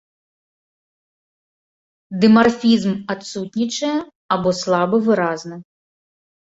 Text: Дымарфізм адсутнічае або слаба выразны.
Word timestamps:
Дымарфізм 2.25 2.91
адсутнічае 3.17 3.95
або 4.35 4.49
слаба 4.65 4.95
выразны. 5.09 5.55